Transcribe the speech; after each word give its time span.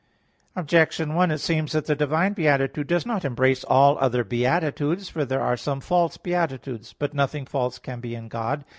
Objection 0.55 1.13
1: 1.13 1.29
It 1.29 1.37
seems 1.37 1.73
that 1.73 1.85
the 1.85 1.95
divine 1.95 2.33
beatitude 2.33 2.87
does 2.87 3.05
not 3.05 3.23
embrace 3.23 3.63
all 3.63 3.99
other 3.99 4.23
beatitudes. 4.23 5.09
For 5.09 5.25
there 5.25 5.41
are 5.41 5.55
some 5.55 5.79
false 5.79 6.17
beatitudes. 6.17 6.91
But 6.97 7.13
nothing 7.13 7.45
false 7.45 7.77
can 7.77 7.99
be 7.99 8.15
in 8.15 8.27
God. 8.27 8.65